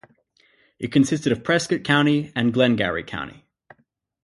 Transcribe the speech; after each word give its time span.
It 0.79 0.91
consisted 0.91 1.31
of 1.31 1.43
Prescott 1.43 1.83
County 1.83 2.31
and 2.35 2.51
Glengarry 2.51 3.03
County. 3.03 3.45